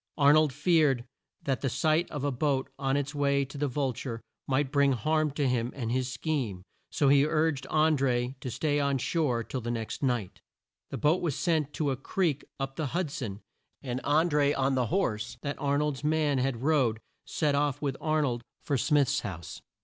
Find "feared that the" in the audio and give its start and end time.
0.51-1.69